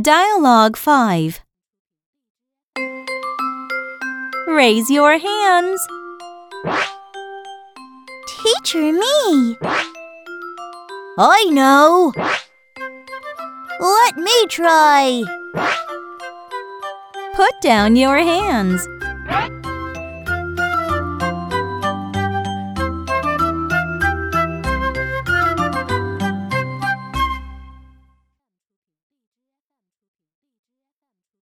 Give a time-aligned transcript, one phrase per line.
[0.00, 1.40] Dialogue 5
[4.46, 5.88] Raise your hands.
[8.28, 9.56] Teacher, me.
[11.18, 12.12] I know.
[13.80, 15.24] Let me try.
[17.34, 18.86] Put down your hands.